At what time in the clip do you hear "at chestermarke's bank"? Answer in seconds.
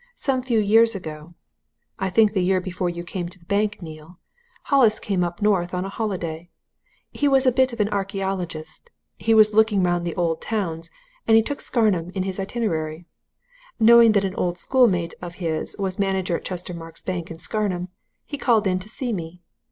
16.35-17.29